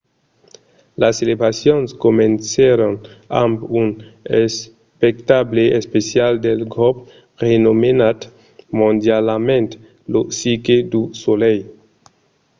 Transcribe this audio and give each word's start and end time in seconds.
las 1.01 1.13
celebracions 1.21 1.87
comencèron 2.05 2.93
amb 3.43 3.57
un 3.81 3.87
espectacle 4.45 5.63
especial 5.79 6.33
del 6.45 6.59
grop 6.73 6.95
renomenat 7.45 8.19
mondialament 8.79 9.67
lo 10.13 10.21
cirque 10.39 10.77
du 10.93 11.01
soleil 11.23 11.61